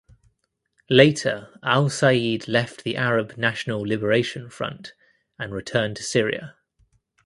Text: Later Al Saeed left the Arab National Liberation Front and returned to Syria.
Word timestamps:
Later 0.89 1.55
Al 1.61 1.87
Saeed 1.87 2.47
left 2.47 2.83
the 2.83 2.97
Arab 2.97 3.37
National 3.37 3.81
Liberation 3.81 4.49
Front 4.49 4.93
and 5.37 5.53
returned 5.53 5.95
to 5.97 6.03
Syria. 6.03 6.55